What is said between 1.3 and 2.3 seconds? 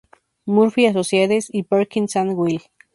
y "Perkins